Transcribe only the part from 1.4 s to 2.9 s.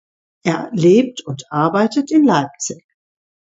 arbeitet in Leipzig.